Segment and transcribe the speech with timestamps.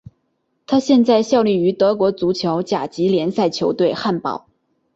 [0.65, 4.47] 他现在效力于德国足球甲级联赛球队汉堡。